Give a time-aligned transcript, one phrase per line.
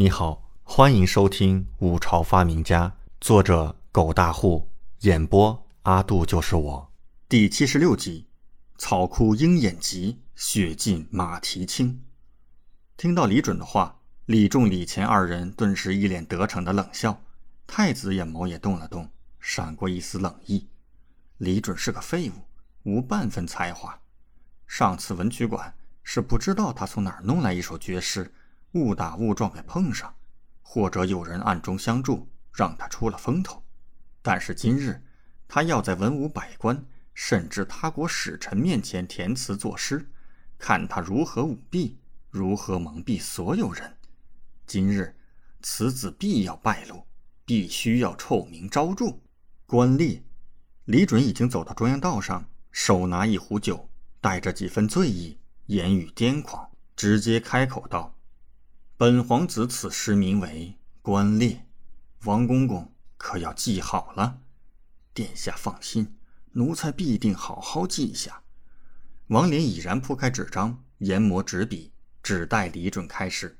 [0.00, 2.88] 你好，欢迎收听《五朝发明家》，
[3.20, 6.90] 作者狗大户，演播阿杜就是我，
[7.28, 8.26] 第七十六集：
[8.78, 12.02] 草枯鹰眼疾，血尽马蹄轻。
[12.96, 17.20] 听到李准的话，李仲、李乾二人顿时一脸得逞的冷笑，
[17.66, 19.06] 太子眼眸也动了动，
[19.38, 20.66] 闪过一丝冷意。
[21.36, 22.32] 李准是个废物，
[22.84, 24.00] 无半分才华。
[24.66, 28.32] 上次文曲馆是不知道他从哪儿弄来一首绝诗。
[28.72, 30.14] 误打误撞给碰上，
[30.62, 33.62] 或者有人暗中相助，让他出了风头。
[34.22, 35.02] 但是今日，
[35.48, 40.08] 他要在文武百官，甚至他国使臣面前填词作诗，
[40.58, 41.98] 看他如何舞弊，
[42.30, 43.96] 如何蒙蔽所有人。
[44.66, 45.16] 今日，
[45.62, 47.04] 此子必要败露，
[47.44, 49.18] 必须要臭名昭著。
[49.66, 50.20] 官吏
[50.84, 53.88] 李准已经走到中央道上，手拿一壶酒，
[54.20, 58.14] 带着几分醉意，言语癫狂，直接开口道。
[59.00, 61.52] 本皇子此诗名为《观猎》，
[62.26, 64.42] 王公公可要记好了。
[65.14, 66.18] 殿下放心，
[66.52, 68.42] 奴才必定好好记下。
[69.28, 73.58] 王林已然铺开纸张，研磨纸笔，只待李准开始。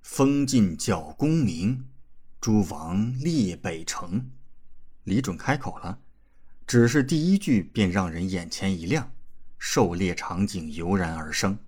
[0.00, 1.86] 封晋教功名，
[2.40, 4.30] 诸王列北城。
[5.04, 5.98] 李准开口了，
[6.66, 9.12] 只是第一句便让人眼前一亮，
[9.58, 11.58] 狩猎场景油然而生。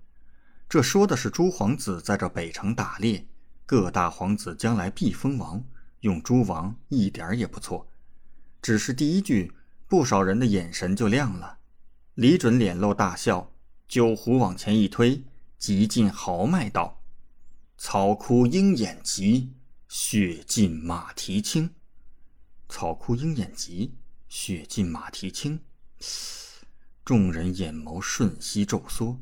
[0.71, 3.27] 这说的是诸皇子在这北城打猎，
[3.65, 5.61] 各大皇子将来必封王，
[5.99, 7.85] 用诸王一点也不错。
[8.61, 9.51] 只是第一句，
[9.89, 11.57] 不少人的眼神就亮了。
[12.13, 13.51] 李准脸露大笑，
[13.89, 15.25] 酒壶往前一推，
[15.57, 17.01] 极尽豪迈道
[17.77, 19.51] ：“草枯鹰眼疾，
[19.89, 21.69] 血尽马蹄轻。
[22.69, 23.93] 草枯鹰眼疾，
[24.29, 25.59] 血尽马蹄轻。
[27.03, 29.19] ”众人眼眸瞬息骤缩。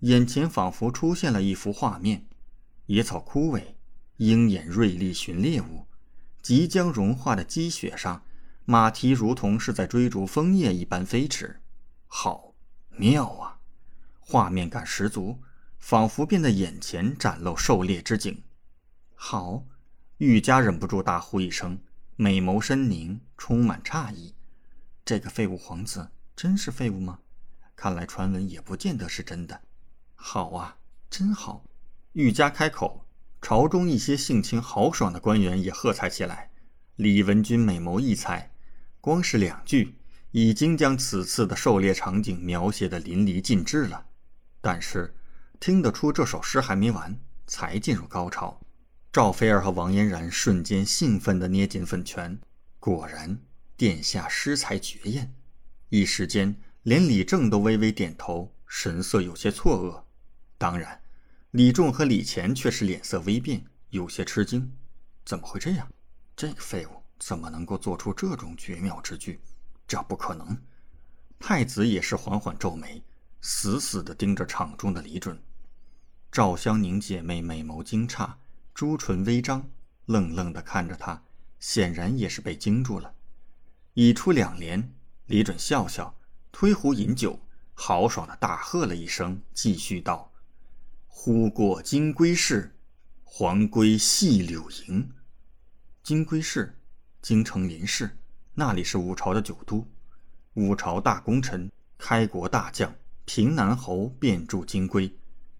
[0.00, 2.26] 眼前仿佛出现了一幅画面：
[2.86, 3.74] 野草枯萎，
[4.16, 5.86] 鹰眼锐利寻猎物，
[6.40, 8.22] 即将融化的积雪上，
[8.64, 11.60] 马蹄如同是在追逐枫叶一般飞驰。
[12.06, 12.54] 好
[12.96, 13.58] 妙啊！
[14.20, 15.38] 画面感十足，
[15.78, 18.42] 仿佛便在眼前展露狩猎之景。
[19.14, 19.66] 好，
[20.16, 21.78] 玉家忍不住大呼一声，
[22.16, 24.34] 美眸深凝，充满诧异：
[25.04, 27.18] 这个废物皇子真是废物吗？
[27.76, 29.60] 看来传闻也不见得是真的。
[30.22, 30.76] 好啊，
[31.08, 31.64] 真好！
[32.12, 33.06] 玉家开口，
[33.40, 36.50] 朝中一些性情豪爽的官员也喝彩起来。
[36.96, 38.52] 李文君美眸一彩，
[39.00, 39.96] 光是两句，
[40.30, 44.06] 已经将此次的狩猎场景描写的淋漓尽致了。
[44.60, 45.14] 但是，
[45.58, 48.60] 听得出这首诗还没完，才进入高潮。
[49.10, 52.38] 赵飞儿和王嫣然瞬间兴奋地捏紧粉拳。
[52.78, 53.40] 果然，
[53.76, 55.34] 殿下诗才绝艳。
[55.88, 60.09] 一时间，连李正都微微点头，神色有些错愕。
[60.60, 61.00] 当然，
[61.52, 64.70] 李仲和李乾却是脸色微变，有些吃惊。
[65.24, 65.90] 怎么会这样？
[66.36, 69.40] 这个废物怎么能够做出这种绝妙之句？
[69.88, 70.54] 这不可能！
[71.38, 73.02] 太子也是缓缓皱眉，
[73.40, 75.42] 死死地盯着场中的李准。
[76.30, 78.30] 赵香凝姐妹美眸惊诧，
[78.74, 79.66] 朱唇微张，
[80.04, 81.22] 愣愣地看着他，
[81.58, 83.14] 显然也是被惊住了。
[83.94, 84.92] 已出两联，
[85.24, 86.14] 李准笑笑，
[86.52, 87.40] 推壶饮酒，
[87.72, 90.29] 豪爽地大喝了一声，继续道。
[91.12, 92.74] 忽过金龟市，
[93.24, 95.12] 还归细柳营。
[96.02, 96.78] 金龟市，
[97.20, 98.16] 京城林市，
[98.54, 99.86] 那里是五朝的九都。
[100.54, 102.94] 五朝大功臣、开国大将
[103.26, 105.14] 平南侯便住金龟。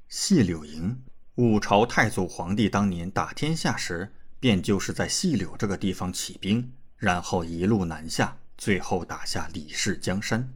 [0.09, 1.03] 细柳营，
[1.35, 10.55] 五朝太祖皇帝当年打天下时，便就是在细柳这个地方起兵，然后一路南下，最后打下李氏江山。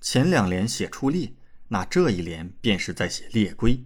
[0.00, 1.32] 前两联写出猎，
[1.68, 3.84] 那这一联便是在写猎龟。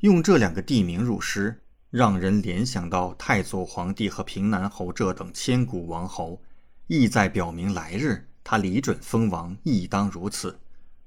[0.00, 1.60] 用这两个地名入诗，
[1.90, 6.40] 让人联想到太祖皇帝和平南侯这等千古王侯，
[6.86, 10.60] 意在表明来日他李准封王亦当如此。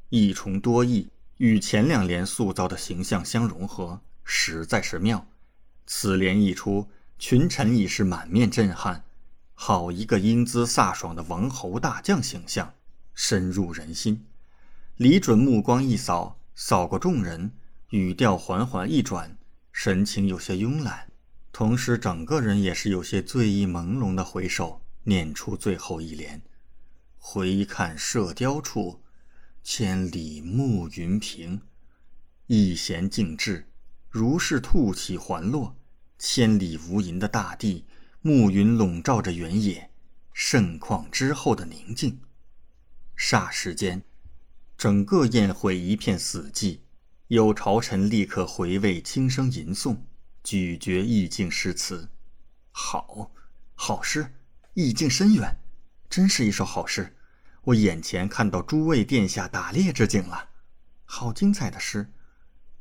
[0.09, 5.25] 一重多义，与前两联塑造的形象相融合，实在是妙。
[5.87, 9.05] 此联一出，群臣已是满面震撼。
[9.53, 12.73] 好一个英姿飒爽的王侯大将形象，
[13.13, 14.25] 深入人心。
[14.97, 17.53] 李准目光一扫，扫过众人。
[17.91, 19.37] 语调缓缓一转，
[19.73, 21.11] 神情有些慵懒，
[21.51, 26.41] 同时整个人也是有些醉意朦胧的回首，念出最后一联
[27.19, 29.01] ：“回看射雕处，
[29.61, 31.61] 千里暮云平。
[32.47, 33.67] 一弦静至，
[34.09, 35.75] 如是吐起还落。
[36.17, 37.83] 千里无垠的大地，
[38.21, 39.89] 暮云笼罩着原野，
[40.31, 42.21] 盛况之后的宁静。
[43.17, 44.01] 霎时间，
[44.77, 46.79] 整个宴会一片死寂。
[47.31, 49.99] 有朝臣立刻回味，轻声吟诵，
[50.43, 52.09] 咀嚼意境诗词。
[52.71, 53.31] 好，
[53.73, 54.33] 好诗，
[54.73, 55.55] 意境深远，
[56.09, 57.15] 真是一首好诗。
[57.61, 60.49] 我眼前看到诸位殿下打猎之景了，
[61.05, 62.11] 好精彩的诗。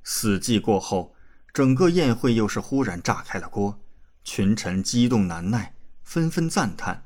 [0.03, 1.15] 死寂过后，
[1.55, 3.81] 整个宴会又是忽然炸开了锅，
[4.25, 7.05] 群臣激动难耐，纷纷赞叹。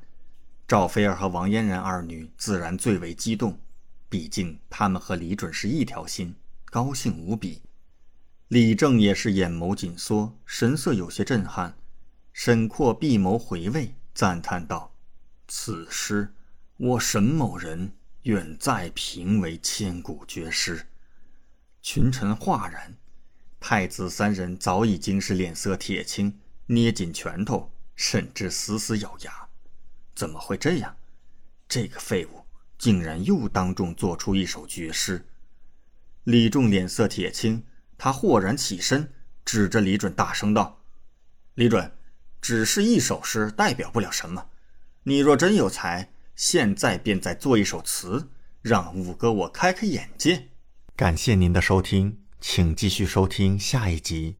[0.67, 3.59] 赵飞儿和王嫣然二女自然最为激动，
[4.09, 6.33] 毕竟他们和李准是一条心，
[6.75, 7.61] 高兴无比。
[8.49, 11.77] 李正也是眼眸紧缩，神色有些震撼，
[12.33, 14.93] 沈括闭眸回味，赞叹道
[15.47, 16.33] ：“此诗，
[16.75, 17.93] 我沈某人
[18.23, 20.85] 愿再评为千古绝诗。”
[21.81, 22.97] 群臣哗然，
[23.57, 29.47] 太子三人早已经是脸色铁青，捏紧拳头，甚至死死咬牙。
[30.13, 30.97] 怎么会这样？
[31.69, 32.43] 这个废物
[32.77, 35.25] 竟然又当众做出一首绝诗！
[36.25, 37.63] 李仲脸色铁青，
[37.99, 39.13] 他豁然起身，
[39.45, 40.81] 指着李准大声道
[41.53, 41.91] ：“李准，
[42.41, 44.47] 只是一首诗，代表不了什么。
[45.03, 48.29] 你若真有才，现在便再作一首词，
[48.63, 50.47] 让五哥我开开眼界。”
[50.97, 54.37] 感谢您的收听，请继续收听下一集。